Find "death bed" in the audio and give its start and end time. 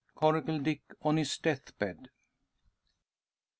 1.37-2.09